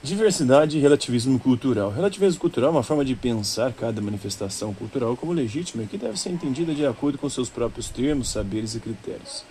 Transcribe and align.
Diversidade 0.00 0.78
e 0.78 0.80
relativismo 0.80 1.40
cultural. 1.40 1.90
Relativismo 1.90 2.38
cultural 2.38 2.70
é 2.70 2.72
uma 2.72 2.84
forma 2.84 3.04
de 3.04 3.16
pensar 3.16 3.72
cada 3.72 4.00
manifestação 4.00 4.72
cultural 4.72 5.16
como 5.16 5.32
legítima 5.32 5.82
e 5.82 5.86
que 5.88 5.98
deve 5.98 6.16
ser 6.16 6.30
entendida 6.30 6.72
de 6.72 6.86
acordo 6.86 7.18
com 7.18 7.28
seus 7.28 7.50
próprios 7.50 7.88
termos, 7.88 8.28
saberes 8.28 8.76
e 8.76 8.80
critérios. 8.80 9.44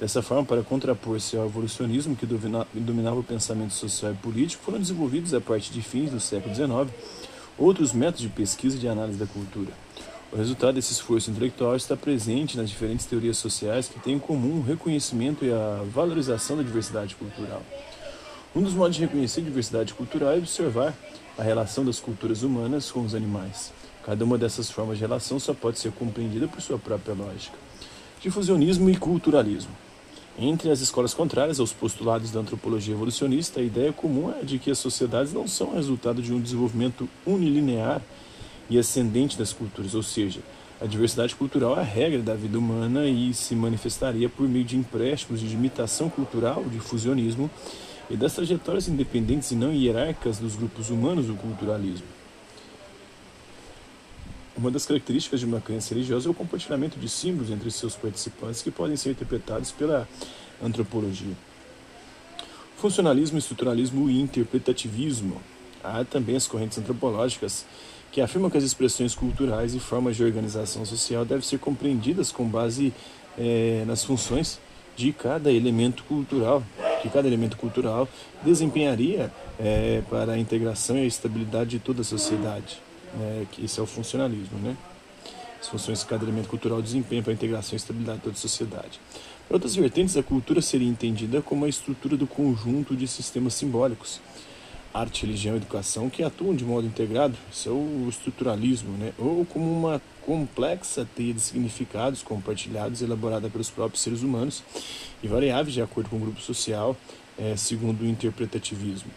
Dessa 0.00 0.20
forma, 0.22 0.44
para 0.44 0.64
contrapor-se 0.64 1.36
ao 1.36 1.46
evolucionismo 1.46 2.16
que 2.16 2.26
dominava 2.26 3.20
o 3.20 3.22
pensamento 3.22 3.74
social 3.74 4.10
e 4.10 4.16
político, 4.16 4.64
foram 4.64 4.80
desenvolvidos 4.80 5.32
a 5.32 5.40
partir 5.40 5.72
de 5.72 5.80
fins 5.80 6.10
do 6.10 6.18
século 6.18 6.52
XIX 6.52 6.92
outros 7.56 7.92
métodos 7.92 8.22
de 8.22 8.28
pesquisa 8.28 8.76
e 8.76 8.80
de 8.80 8.88
análise 8.88 9.16
da 9.16 9.26
cultura. 9.26 9.70
O 10.32 10.36
resultado 10.36 10.74
desse 10.74 10.92
esforço 10.92 11.30
intelectual 11.30 11.76
está 11.76 11.96
presente 11.96 12.56
nas 12.56 12.68
diferentes 12.68 13.06
teorias 13.06 13.38
sociais 13.38 13.86
que 13.86 14.00
têm 14.00 14.14
em 14.14 14.18
comum 14.18 14.58
o 14.58 14.62
reconhecimento 14.62 15.44
e 15.44 15.52
a 15.52 15.84
valorização 15.94 16.56
da 16.56 16.64
diversidade 16.64 17.14
cultural. 17.14 17.62
Um 18.56 18.62
dos 18.62 18.72
modos 18.72 18.96
de 18.96 19.02
reconhecer 19.02 19.42
diversidade 19.42 19.92
cultural 19.92 20.32
é 20.32 20.38
observar 20.38 20.94
a 21.36 21.42
relação 21.42 21.84
das 21.84 22.00
culturas 22.00 22.42
humanas 22.42 22.90
com 22.90 23.04
os 23.04 23.14
animais. 23.14 23.70
Cada 24.02 24.24
uma 24.24 24.38
dessas 24.38 24.70
formas 24.70 24.96
de 24.96 25.02
relação 25.04 25.38
só 25.38 25.52
pode 25.52 25.78
ser 25.78 25.92
compreendida 25.92 26.48
por 26.48 26.62
sua 26.62 26.78
própria 26.78 27.14
lógica. 27.14 27.54
Difusionismo 28.18 28.88
e 28.88 28.96
culturalismo. 28.96 29.72
Entre 30.38 30.70
as 30.70 30.80
escolas 30.80 31.12
contrárias 31.12 31.60
aos 31.60 31.70
postulados 31.70 32.30
da 32.30 32.40
antropologia 32.40 32.94
evolucionista, 32.94 33.60
a 33.60 33.62
ideia 33.62 33.92
comum 33.92 34.32
é 34.40 34.42
de 34.42 34.58
que 34.58 34.70
as 34.70 34.78
sociedades 34.78 35.34
não 35.34 35.46
são 35.46 35.74
resultado 35.74 36.22
de 36.22 36.32
um 36.32 36.40
desenvolvimento 36.40 37.06
unilinear 37.26 38.00
e 38.70 38.78
ascendente 38.78 39.36
das 39.36 39.52
culturas, 39.52 39.94
ou 39.94 40.02
seja, 40.02 40.40
a 40.80 40.86
diversidade 40.86 41.34
cultural 41.34 41.76
é 41.76 41.80
a 41.80 41.84
regra 41.84 42.22
da 42.22 42.34
vida 42.34 42.58
humana 42.58 43.06
e 43.06 43.34
se 43.34 43.54
manifestaria 43.54 44.30
por 44.30 44.48
meio 44.48 44.64
de 44.64 44.78
empréstimos 44.78 45.42
de 45.42 45.54
imitação 45.54 46.08
cultural, 46.08 46.64
de 46.64 46.80
e 48.08 48.16
das 48.16 48.34
trajetórias 48.34 48.88
independentes 48.88 49.50
e 49.50 49.56
não 49.56 49.72
hierárquicas 49.72 50.38
dos 50.38 50.56
grupos 50.56 50.90
humanos 50.90 51.26
do 51.26 51.34
culturalismo. 51.34 52.06
Uma 54.56 54.70
das 54.70 54.86
características 54.86 55.40
de 55.40 55.46
uma 55.46 55.60
crença 55.60 55.92
religiosa 55.92 56.28
é 56.28 56.30
o 56.30 56.34
compartilhamento 56.34 56.98
de 56.98 57.08
símbolos 57.08 57.50
entre 57.50 57.70
seus 57.70 57.94
participantes 57.94 58.62
que 58.62 58.70
podem 58.70 58.96
ser 58.96 59.10
interpretados 59.10 59.70
pela 59.70 60.08
antropologia. 60.62 61.34
Funcionalismo, 62.78 63.38
estruturalismo 63.38 64.08
e 64.08 64.20
interpretativismo. 64.20 65.42
Há 65.84 66.04
também 66.04 66.36
as 66.36 66.46
correntes 66.46 66.78
antropológicas 66.78 67.66
que 68.10 68.20
afirmam 68.20 68.48
que 68.48 68.56
as 68.56 68.64
expressões 68.64 69.14
culturais 69.14 69.74
e 69.74 69.80
formas 69.80 70.16
de 70.16 70.24
organização 70.24 70.86
social 70.86 71.24
devem 71.24 71.42
ser 71.42 71.58
compreendidas 71.58 72.32
com 72.32 72.48
base 72.48 72.94
é, 73.36 73.84
nas 73.86 74.04
funções 74.04 74.58
de 74.96 75.12
cada 75.12 75.52
elemento 75.52 76.02
cultural 76.04 76.62
que 77.06 77.12
cada 77.12 77.26
elemento 77.26 77.56
cultural 77.56 78.08
desempenharia 78.42 79.32
é, 79.58 80.02
para 80.10 80.32
a 80.32 80.38
integração 80.38 80.96
e 80.96 81.02
a 81.02 81.04
estabilidade 81.04 81.70
de 81.70 81.78
toda 81.78 82.02
a 82.02 82.04
sociedade. 82.04 82.78
Né? 83.14 83.46
Que 83.52 83.64
esse 83.64 83.78
é 83.78 83.82
o 83.82 83.86
funcionalismo, 83.86 84.58
né? 84.58 84.76
As 85.60 85.68
funções 85.68 86.02
que 86.02 86.10
cada 86.10 86.24
elemento 86.24 86.48
cultural 86.48 86.82
desempenha 86.82 87.22
para 87.22 87.32
a 87.32 87.34
integração 87.34 87.74
e 87.74 87.76
estabilidade 87.76 88.18
de 88.18 88.24
toda 88.24 88.36
a 88.36 88.38
sociedade. 88.38 89.00
Para 89.48 89.56
outras 89.56 89.74
vertentes, 89.74 90.16
a 90.16 90.22
cultura 90.22 90.60
seria 90.60 90.88
entendida 90.88 91.40
como 91.40 91.64
a 91.64 91.68
estrutura 91.68 92.16
do 92.16 92.26
conjunto 92.26 92.94
de 92.94 93.06
sistemas 93.06 93.54
simbólicos, 93.54 94.20
arte, 94.92 95.24
religião 95.24 95.56
educação 95.56 96.10
que 96.10 96.22
atuam 96.22 96.54
de 96.54 96.64
modo 96.64 96.86
integrado, 96.86 97.36
isso 97.52 97.68
é 97.68 97.72
o 97.72 98.06
estruturalismo, 98.08 98.96
né? 98.98 99.12
ou 99.18 99.44
como 99.44 99.70
uma 99.70 100.02
complexa 100.26 101.06
teia 101.14 101.32
de 101.32 101.40
significados 101.40 102.20
compartilhados 102.20 103.00
elaborada 103.00 103.48
pelos 103.48 103.70
próprios 103.70 104.02
seres 104.02 104.22
humanos 104.22 104.64
e 105.22 105.28
variáveis 105.28 105.72
de 105.72 105.80
acordo 105.80 106.10
com 106.10 106.16
o 106.16 106.20
grupo 106.20 106.40
social, 106.40 106.96
é, 107.38 107.56
segundo 107.56 108.02
o 108.02 108.06
interpretativismo. 108.06 109.10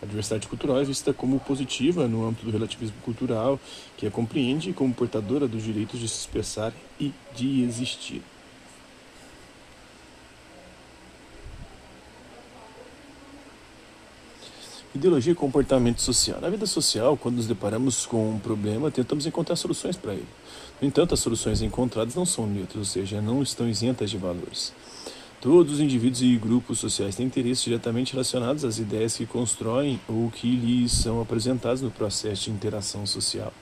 A 0.00 0.06
diversidade 0.06 0.46
cultural 0.46 0.78
é 0.78 0.84
vista 0.84 1.12
como 1.12 1.40
positiva 1.40 2.06
no 2.06 2.24
âmbito 2.24 2.44
do 2.44 2.52
relativismo 2.52 2.96
cultural, 3.02 3.58
que 3.96 4.06
a 4.06 4.10
compreende 4.10 4.72
como 4.72 4.94
portadora 4.94 5.48
dos 5.48 5.64
direitos 5.64 5.98
de 5.98 6.08
se 6.08 6.20
expressar 6.20 6.72
e 7.00 7.12
de 7.34 7.64
existir. 7.64 8.22
Ideologia 14.96 15.32
e 15.32 15.36
comportamento 15.36 16.00
social. 16.00 16.40
Na 16.40 16.48
vida 16.48 16.64
social, 16.64 17.18
quando 17.18 17.36
nos 17.36 17.46
deparamos 17.46 18.06
com 18.06 18.30
um 18.30 18.38
problema, 18.38 18.90
tentamos 18.90 19.26
encontrar 19.26 19.54
soluções 19.54 19.94
para 19.94 20.14
ele. 20.14 20.26
No 20.80 20.88
entanto, 20.88 21.12
as 21.12 21.20
soluções 21.20 21.60
encontradas 21.60 22.14
não 22.14 22.24
são 22.24 22.46
neutras, 22.46 22.76
ou 22.78 22.84
seja, 22.86 23.20
não 23.20 23.42
estão 23.42 23.68
isentas 23.68 24.08
de 24.08 24.16
valores. 24.16 24.72
Todos 25.38 25.74
os 25.74 25.80
indivíduos 25.80 26.22
e 26.22 26.34
grupos 26.38 26.78
sociais 26.78 27.14
têm 27.14 27.26
interesses 27.26 27.62
diretamente 27.62 28.14
relacionados 28.14 28.64
às 28.64 28.78
ideias 28.78 29.14
que 29.14 29.26
constroem 29.26 30.00
ou 30.08 30.30
que 30.30 30.48
lhes 30.50 30.92
são 30.92 31.20
apresentadas 31.20 31.82
no 31.82 31.90
processo 31.90 32.44
de 32.44 32.52
interação 32.52 33.04
social. 33.04 33.52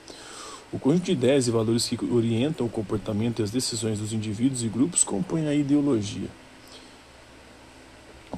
O 0.71 0.79
conjunto 0.79 1.03
de 1.03 1.11
ideias 1.11 1.49
e 1.49 1.51
valores 1.51 1.85
que 1.85 1.97
orientam 2.05 2.65
o 2.65 2.69
comportamento 2.69 3.41
e 3.41 3.43
as 3.43 3.51
decisões 3.51 3.99
dos 3.99 4.13
indivíduos 4.13 4.63
e 4.63 4.69
grupos 4.69 5.03
compõe 5.03 5.47
a 5.47 5.53
ideologia. 5.53 6.29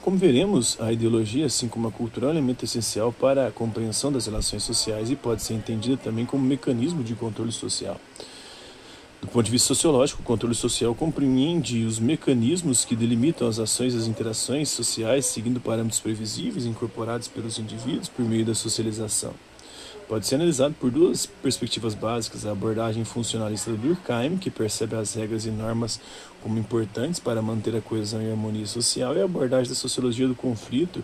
Como 0.02 0.18
veremos, 0.18 0.78
a 0.80 0.92
ideologia, 0.92 1.46
assim 1.46 1.68
como 1.68 1.88
a 1.88 1.92
cultura, 1.92 2.28
é 2.28 2.30
um 2.30 2.32
elemento 2.34 2.64
essencial 2.64 3.12
para 3.12 3.48
a 3.48 3.52
compreensão 3.52 4.12
das 4.12 4.26
relações 4.26 4.64
sociais 4.64 5.10
e 5.10 5.16
pode 5.16 5.44
ser 5.44 5.54
entendida 5.54 5.98
também 5.98 6.26
como 6.26 6.44
um 6.44 6.48
mecanismo 6.48 7.04
de 7.04 7.16
controle 7.16 7.52
social. 7.52 8.00
Do 9.22 9.28
ponto 9.28 9.46
de 9.46 9.52
vista 9.52 9.68
sociológico, 9.68 10.22
o 10.22 10.26
controle 10.26 10.54
social 10.54 10.94
compreende 10.94 11.84
os 11.84 12.00
mecanismos 12.00 12.86
que 12.86 12.96
delimitam 12.96 13.48
as 13.48 13.60
ações 13.60 13.94
e 13.94 13.98
as 13.98 14.08
interações 14.08 14.70
sociais 14.70 15.26
seguindo 15.26 15.60
parâmetros 15.60 16.00
previsíveis 16.00 16.66
incorporados 16.66 17.28
pelos 17.28 17.58
indivíduos 17.58 18.10
por 18.10 18.24
meio 18.24 18.46
da 18.46 18.54
socialização. 18.54 19.34
Pode 20.08 20.26
ser 20.26 20.36
analisado 20.36 20.74
por 20.80 20.90
duas 20.90 21.26
perspectivas 21.26 21.94
básicas: 21.94 22.46
a 22.46 22.52
abordagem 22.54 23.04
funcionalista 23.04 23.72
do 23.72 23.78
Durkheim, 23.78 24.38
que 24.38 24.50
percebe 24.50 24.96
as 24.96 25.14
regras 25.14 25.46
e 25.46 25.52
normas 25.52 26.00
como 26.42 26.58
importantes 26.58 27.20
para 27.20 27.42
manter 27.42 27.76
a 27.76 27.82
coesão 27.82 28.22
e 28.22 28.30
a 28.30 28.32
harmonia 28.32 28.66
social, 28.66 29.18
e 29.18 29.22
a 29.22 29.26
abordagem 29.26 29.68
da 29.68 29.76
sociologia 29.76 30.26
do 30.26 30.34
conflito, 30.34 31.04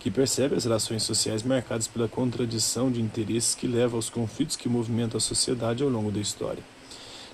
que 0.00 0.10
percebe 0.10 0.56
as 0.56 0.64
relações 0.64 1.04
sociais 1.04 1.44
marcadas 1.44 1.86
pela 1.86 2.08
contradição 2.08 2.90
de 2.90 3.00
interesses 3.00 3.54
que 3.54 3.68
leva 3.68 3.94
aos 3.94 4.10
conflitos 4.10 4.56
que 4.56 4.68
movimentam 4.68 5.18
a 5.18 5.20
sociedade 5.20 5.84
ao 5.84 5.88
longo 5.88 6.10
da 6.10 6.18
história. 6.18 6.62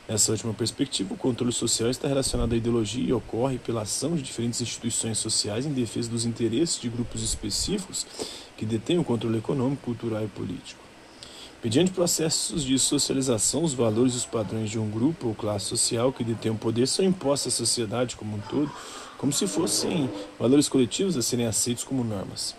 Nessa 0.07 0.33
última 0.33 0.53
perspectiva, 0.53 1.15
o 1.15 1.17
controle 1.17 1.53
social 1.53 1.89
está 1.89 2.07
relacionado 2.07 2.53
à 2.53 2.57
ideologia 2.57 3.09
e 3.09 3.13
ocorre 3.13 3.59
pela 3.59 3.83
ação 3.83 4.15
de 4.15 4.23
diferentes 4.23 4.61
instituições 4.61 5.17
sociais 5.17 5.65
em 5.65 5.73
defesa 5.73 6.11
dos 6.11 6.27
interesses 6.27 6.79
de 6.79 6.91
grupos 6.91 7.23
específicos 7.23 8.07
que 8.55 8.67
detêm 8.67 8.99
o 8.99 9.05
controle 9.05 9.39
econômico, 9.39 9.83
cultural 9.83 10.23
e 10.23 10.29
político. 10.29 10.86
Mediante 11.67 11.91
processos 11.91 12.63
de 12.63 12.79
socialização, 12.79 13.65
os 13.65 13.75
valores 13.75 14.15
e 14.15 14.19
os 14.19 14.25
padrões 14.25 14.71
de 14.71 14.79
um 14.79 14.89
grupo 14.89 15.27
ou 15.27 15.35
classe 15.35 15.65
social 15.65 16.13
que 16.13 16.23
detém 16.23 16.53
o 16.53 16.55
poder 16.55 16.87
são 16.87 17.05
impostos 17.05 17.53
à 17.53 17.57
sociedade 17.57 18.15
como 18.15 18.37
um 18.37 18.41
todo, 18.49 18.71
como 19.19 19.33
se 19.33 19.49
fossem 19.49 20.09
valores 20.39 20.69
coletivos 20.69 21.17
a 21.17 21.23
serem 21.23 21.45
aceitos 21.45 21.83
como 21.83 22.05
normas. 22.05 22.55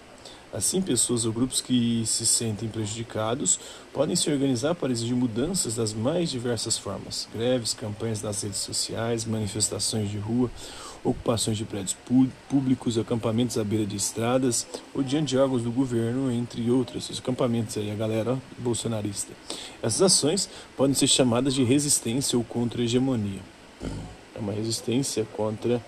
Assim, 0.53 0.81
pessoas 0.81 1.25
ou 1.25 1.33
grupos 1.33 1.59
que 1.59 2.03
se 2.05 2.25
sentem 2.25 2.69
prejudicados 2.69 3.59
podem 3.93 4.15
se 4.15 4.29
organizar 4.31 4.73
para 4.75 4.91
exigir 4.91 5.15
mudanças 5.15 5.75
das 5.75 5.93
mais 5.93 6.29
diversas 6.29 6.77
formas: 6.77 7.27
greves, 7.33 7.73
campanhas 7.73 8.21
nas 8.21 8.41
redes 8.41 8.59
sociais, 8.59 9.25
manifestações 9.25 10.09
de 10.09 10.17
rua, 10.17 10.49
ocupações 11.03 11.57
de 11.57 11.65
prédios 11.65 11.97
públicos, 12.49 12.97
acampamentos 12.97 13.57
à 13.57 13.63
beira 13.63 13.85
de 13.85 13.97
estradas 13.97 14.65
ou 14.93 15.03
diante 15.03 15.29
de 15.29 15.37
órgãos 15.37 15.63
do 15.63 15.71
governo, 15.71 16.31
entre 16.31 16.69
outros. 16.71 17.09
Os 17.09 17.19
acampamentos 17.19 17.77
aí, 17.77 17.91
a 17.91 17.95
galera 17.95 18.37
bolsonarista. 18.57 19.33
Essas 19.81 20.01
ações 20.01 20.49
podem 20.75 20.93
ser 20.93 21.07
chamadas 21.07 21.53
de 21.53 21.63
resistência 21.63 22.37
ou 22.37 22.43
contra-hegemonia. 22.43 23.41
É 24.33 24.39
uma 24.39 24.53
resistência 24.53 25.27
contra 25.35 25.83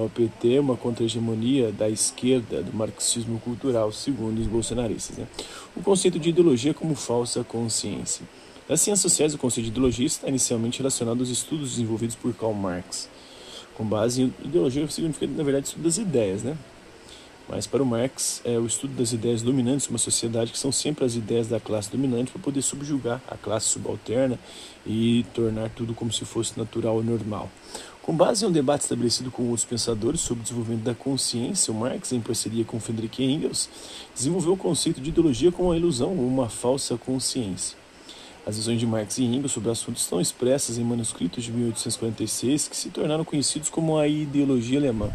o 0.00 0.08
PT, 0.08 0.58
uma 0.58 0.76
contra-hegemonia 0.76 1.72
da 1.72 1.88
esquerda, 1.88 2.62
do 2.62 2.72
marxismo 2.76 3.38
cultural, 3.40 3.90
segundo 3.92 4.40
os 4.40 4.46
bolsonaristas. 4.46 5.18
Né? 5.18 5.26
O 5.76 5.82
conceito 5.82 6.18
de 6.18 6.30
ideologia 6.30 6.74
como 6.74 6.94
falsa 6.94 7.42
consciência. 7.44 8.26
Nas 8.68 8.80
ciências 8.80 9.00
sociais, 9.00 9.34
o 9.34 9.38
conceito 9.38 9.66
de 9.66 9.70
ideologia 9.70 10.06
está 10.06 10.28
inicialmente 10.28 10.78
relacionado 10.78 11.20
aos 11.20 11.28
estudos 11.28 11.70
desenvolvidos 11.70 12.16
por 12.16 12.34
Karl 12.34 12.52
Marx 12.52 13.08
com 13.76 13.84
base 13.84 14.22
em 14.22 14.34
ideologia 14.42 14.88
significa, 14.88 15.26
na 15.26 15.44
verdade, 15.44 15.66
estudo 15.66 15.84
das 15.84 15.98
ideias, 15.98 16.42
né? 16.42 16.56
Mas 17.48 17.64
para 17.64 17.80
o 17.80 17.86
Marx, 17.86 18.40
é 18.44 18.58
o 18.58 18.66
estudo 18.66 18.94
das 18.94 19.12
ideias 19.12 19.40
dominantes 19.40 19.84
de 19.84 19.90
uma 19.90 19.98
sociedade, 19.98 20.50
que 20.50 20.58
são 20.58 20.72
sempre 20.72 21.04
as 21.04 21.14
ideias 21.14 21.46
da 21.46 21.60
classe 21.60 21.90
dominante, 21.90 22.32
para 22.32 22.42
poder 22.42 22.60
subjugar 22.60 23.22
a 23.28 23.36
classe 23.36 23.66
subalterna 23.66 24.36
e 24.84 25.24
tornar 25.32 25.70
tudo 25.70 25.94
como 25.94 26.12
se 26.12 26.24
fosse 26.24 26.58
natural 26.58 27.00
e 27.00 27.04
normal. 27.04 27.48
Com 28.06 28.14
base 28.14 28.44
em 28.44 28.48
um 28.48 28.52
debate 28.52 28.82
estabelecido 28.82 29.32
com 29.32 29.42
outros 29.48 29.64
pensadores 29.64 30.20
sobre 30.20 30.40
o 30.40 30.44
desenvolvimento 30.44 30.84
da 30.84 30.94
consciência, 30.94 31.74
Marx, 31.74 32.12
em 32.12 32.20
parceria 32.20 32.64
com 32.64 32.78
Friedrich 32.78 33.20
Engels, 33.20 33.68
desenvolveu 34.14 34.52
o 34.52 34.56
conceito 34.56 35.00
de 35.00 35.08
ideologia 35.08 35.50
como 35.50 35.70
uma 35.70 35.76
ilusão 35.76 36.10
ou 36.10 36.24
uma 36.24 36.48
falsa 36.48 36.96
consciência. 36.96 37.76
As 38.46 38.58
visões 38.58 38.78
de 38.78 38.86
Marx 38.86 39.18
e 39.18 39.24
Engels 39.24 39.50
sobre 39.50 39.70
o 39.70 39.72
assunto 39.72 39.96
estão 39.96 40.20
expressas 40.20 40.78
em 40.78 40.84
manuscritos 40.84 41.42
de 41.42 41.50
1846 41.50 42.68
que 42.68 42.76
se 42.76 42.90
tornaram 42.90 43.24
conhecidos 43.24 43.70
como 43.70 43.98
a 43.98 44.06
ideologia 44.06 44.78
alemã. 44.78 45.10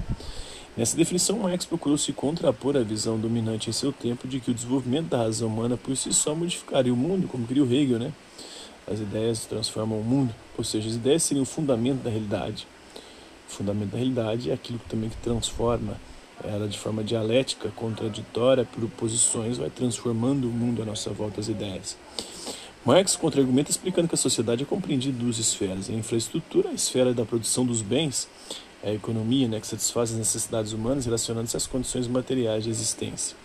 Nessa 0.75 0.97
definição, 0.97 1.39
Marx 1.39 1.63
procurou 1.63 1.97
se 1.97 2.11
contrapor 2.11 2.75
à 2.75 2.81
visão 2.81 3.17
dominante 3.17 3.69
em 3.69 3.73
seu 3.73 3.93
tempo 3.93 4.27
de 4.27 4.41
que 4.41 4.51
o 4.51 4.53
desenvolvimento 4.53 5.07
da 5.07 5.19
razão 5.19 5.47
humana 5.47 5.77
por 5.77 5.95
si 5.95 6.11
só 6.11 6.35
modificaria 6.35 6.93
o 6.93 6.97
mundo, 6.97 7.29
como 7.29 7.47
queria 7.47 7.63
o 7.63 7.73
Hegel, 7.73 7.99
né? 7.99 8.11
As 8.85 8.99
ideias 8.99 9.45
transformam 9.45 9.97
o 9.97 10.03
mundo, 10.03 10.35
ou 10.57 10.63
seja, 10.65 10.89
as 10.89 10.95
ideias 10.95 11.23
seriam 11.23 11.43
o 11.43 11.45
fundamento 11.45 12.03
da 12.03 12.09
realidade. 12.09 12.67
O 13.51 13.53
fundamento 13.53 13.91
da 13.91 13.97
realidade 13.97 14.49
é 14.49 14.53
aquilo 14.53 14.79
também 14.87 15.09
que 15.09 15.17
transforma 15.17 15.99
ela 16.43 16.67
de 16.67 16.79
forma 16.79 17.03
dialética, 17.03 17.69
contraditória, 17.75 18.65
por 18.65 18.83
oposições, 18.83 19.57
vai 19.57 19.69
transformando 19.69 20.47
o 20.47 20.51
mundo 20.51 20.81
à 20.81 20.85
nossa 20.85 21.11
volta, 21.11 21.41
as 21.41 21.49
ideias. 21.49 21.97
Marx 22.85 23.15
contra-argumenta 23.15 23.69
explicando 23.69 24.07
que 24.07 24.15
a 24.15 24.17
sociedade 24.17 24.63
é 24.63 24.65
compreendida 24.65 25.15
em 25.15 25.19
duas 25.19 25.37
esferas. 25.37 25.89
A 25.89 25.93
infraestrutura, 25.93 26.69
a 26.69 26.73
esfera 26.73 27.13
da 27.13 27.25
produção 27.25 27.65
dos 27.65 27.81
bens, 27.81 28.27
a 28.83 28.91
economia, 28.91 29.47
né, 29.47 29.59
que 29.59 29.67
satisfaz 29.67 30.11
as 30.11 30.17
necessidades 30.17 30.71
humanas 30.71 31.05
relacionando-se 31.05 31.57
às 31.57 31.67
condições 31.67 32.07
materiais 32.07 32.63
de 32.63 32.69
existência. 32.69 33.35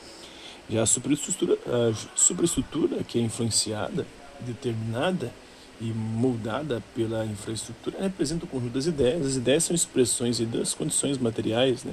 Já 0.71 0.83
a 0.83 0.87
superestrutura, 0.87 1.59
a 1.67 1.93
superestrutura 2.15 3.03
que 3.05 3.19
é 3.19 3.23
influenciada, 3.23 4.07
determinada 4.41 5.33
e 5.81 5.85
moldada 5.85 6.83
pela 6.95 7.25
infraestrutura, 7.25 8.01
representa 8.01 8.45
o 8.45 8.49
conjunto 8.49 8.73
das 8.73 8.87
ideias. 8.87 9.27
As 9.27 9.37
ideias 9.37 9.65
são 9.65 9.75
expressões 9.75 10.39
das 10.41 10.75
condições 10.75 11.19
materiais 11.19 11.85
né, 11.85 11.93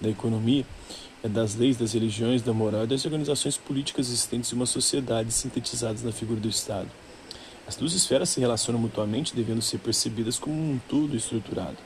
da 0.00 0.08
economia, 0.08 0.64
é 1.22 1.28
das 1.28 1.54
leis, 1.54 1.76
das 1.76 1.94
religiões, 1.94 2.42
da 2.42 2.52
moral 2.52 2.84
e 2.84 2.86
das 2.86 3.04
organizações 3.04 3.56
políticas 3.56 4.08
existentes 4.08 4.52
em 4.52 4.56
uma 4.56 4.66
sociedade 4.66 5.32
sintetizadas 5.32 6.02
na 6.02 6.12
figura 6.12 6.38
do 6.38 6.48
Estado. 6.48 6.88
As 7.66 7.76
duas 7.76 7.94
esferas 7.94 8.28
se 8.28 8.40
relacionam 8.40 8.78
mutuamente, 8.78 9.34
devendo 9.34 9.62
ser 9.62 9.78
percebidas 9.78 10.38
como 10.38 10.54
um 10.54 10.78
todo 10.88 11.16
estruturado. 11.16 11.78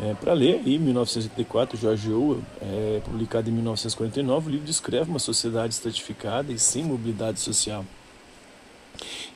É, 0.00 0.14
Para 0.14 0.32
ler, 0.32 0.62
em 0.66 0.78
1984, 0.78 1.76
George 1.76 2.12
Orwell, 2.12 2.42
é, 2.60 3.00
publicado 3.04 3.48
em 3.48 3.52
1949, 3.52 4.48
o 4.48 4.50
livro 4.50 4.66
descreve 4.66 5.10
uma 5.10 5.18
sociedade 5.18 5.74
estratificada 5.74 6.52
e 6.52 6.58
sem 6.58 6.84
mobilidade 6.84 7.40
social, 7.40 7.84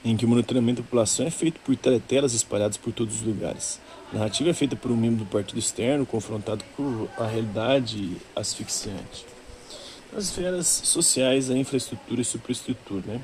em 0.05 0.17
que 0.17 0.25
o 0.25 0.29
monitoramento 0.29 0.83
da 0.83 0.85
população 0.85 1.27
é 1.27 1.31
feito 1.31 1.61
por 1.61 1.77
teletelas 1.77 2.35
espalhadas 2.35 2.77
por 2.77 2.93
todos 2.93 3.17
os 3.17 3.23
lugares. 3.23 3.81
A 4.13 4.17
narrativa 4.17 4.51
é 4.51 4.53
feita 4.53 4.77
por 4.77 4.91
um 4.91 4.97
membro 4.97 5.25
do 5.25 5.31
partido 5.31 5.59
externo, 5.59 6.05
confrontado 6.05 6.65
com 6.77 7.09
a 7.17 7.27
realidade 7.27 8.17
asfixiante. 8.37 9.25
Nas 10.13 10.25
esferas 10.25 10.67
sociais, 10.67 11.51
a 11.51 11.57
infraestrutura 11.57 12.21
e 12.21 12.25
superestrutura. 12.25 13.03
Né? 13.07 13.21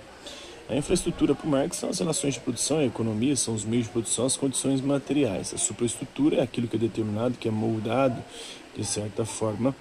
A 0.70 0.76
infraestrutura 0.76 1.34
para 1.34 1.46
o 1.46 1.50
Marx 1.50 1.76
são 1.76 1.90
as 1.90 1.98
relações 1.98 2.34
de 2.34 2.40
produção, 2.40 2.78
a 2.78 2.84
economia 2.84 3.36
são 3.36 3.54
os 3.54 3.64
meios 3.64 3.86
de 3.86 3.92
produção, 3.92 4.26
as 4.26 4.36
condições 4.36 4.80
materiais. 4.80 5.52
A 5.52 5.58
superestrutura 5.58 6.36
é 6.36 6.42
aquilo 6.42 6.68
que 6.68 6.76
é 6.76 6.78
determinado, 6.78 7.36
que 7.38 7.48
é 7.48 7.50
moldado, 7.50 8.22
de 8.76 8.84
certa 8.84 9.24
forma, 9.24 9.74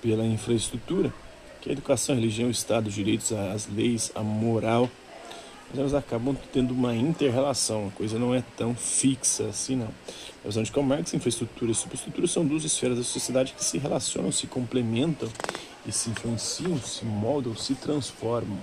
pela 0.00 0.24
infraestrutura, 0.24 1.12
que 1.60 1.68
é 1.68 1.70
a 1.70 1.72
educação, 1.72 2.14
a 2.14 2.18
religião, 2.18 2.48
o 2.48 2.50
Estado, 2.50 2.88
os 2.88 2.94
direitos, 2.94 3.32
as 3.32 3.68
leis, 3.68 4.12
a 4.14 4.22
moral, 4.22 4.90
mas 5.70 5.78
elas 5.78 5.94
acabam 5.94 6.36
tendo 6.52 6.72
uma 6.72 6.94
inter-relação, 6.94 7.88
a 7.88 7.90
coisa 7.96 8.18
não 8.18 8.34
é 8.34 8.42
tão 8.56 8.74
fixa 8.74 9.46
assim 9.46 9.76
não. 9.76 9.88
A 10.44 10.48
visão 10.48 10.62
de 10.62 10.70
Karl 10.70 10.86
Marx, 10.86 11.14
infraestrutura 11.14 11.72
e 11.72 11.74
superestrutura 11.74 12.26
são 12.26 12.44
duas 12.44 12.64
esferas 12.64 12.98
da 12.98 13.04
sociedade 13.04 13.54
que 13.54 13.64
se 13.64 13.78
relacionam, 13.78 14.30
se 14.30 14.46
complementam 14.46 15.28
e 15.86 15.92
se 15.92 16.10
influenciam, 16.10 16.78
se 16.80 17.04
moldam, 17.04 17.56
se 17.56 17.74
transformam. 17.74 18.58